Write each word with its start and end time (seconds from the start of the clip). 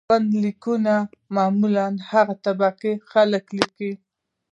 ژوند 0.07 0.29
لیکونه 0.43 0.95
معمولاً 1.35 1.87
هغه 2.11 2.35
طبقه 2.45 2.91
خلک 3.11 3.45
لیکي. 3.57 3.91